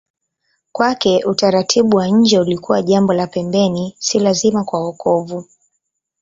[0.71, 5.45] Kwake utaratibu wa nje ulikuwa jambo la pembeni, si lazima kwa wokovu.